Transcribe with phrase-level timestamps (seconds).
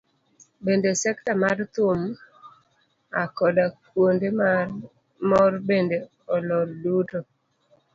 [0.65, 1.99] Bende sekta mar thum
[3.23, 4.27] akoda kuonde
[5.29, 5.97] mor bende
[6.35, 7.19] olor duto.